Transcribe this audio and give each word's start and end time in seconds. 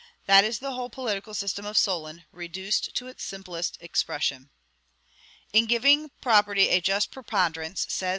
That 0.25 0.43
is 0.43 0.57
the 0.57 0.71
whole 0.71 0.89
political 0.89 1.35
system 1.35 1.63
of 1.63 1.77
Solon, 1.77 2.23
reduced 2.31 2.95
to 2.95 3.05
its 3.07 3.23
simplest 3.23 3.77
expression. 3.81 4.49
"In 5.53 5.67
giving 5.67 6.09
property 6.21 6.69
a 6.69 6.81
just 6.81 7.11
preponderance," 7.11 7.85
says 7.87 8.07
M. 8.09 8.09